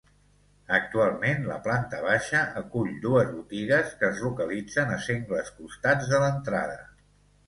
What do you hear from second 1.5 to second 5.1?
planta baixa acull dues botigues que es localitzen a